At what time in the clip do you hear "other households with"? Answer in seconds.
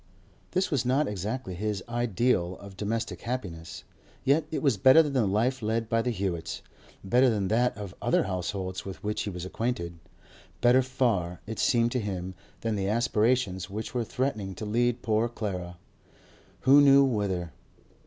8.01-9.03